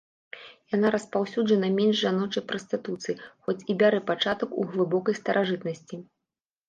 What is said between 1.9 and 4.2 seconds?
жаночай прастытуцыі, хоць і пярэ